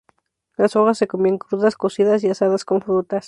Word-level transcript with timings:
Las 0.57 0.75
hojas 0.75 0.97
se 0.97 1.05
comían 1.05 1.37
crudas, 1.37 1.75
cocidas 1.75 2.23
y 2.23 2.29
asadas 2.31 2.65
con 2.65 2.81
frutas. 2.81 3.19